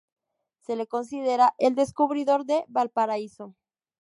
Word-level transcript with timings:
Se 0.61 0.75
le 0.75 0.87
considera 0.87 1.53
el 1.59 1.75
descubridor 1.75 2.43
de 2.45 2.65
Valparaíso. 2.69 3.53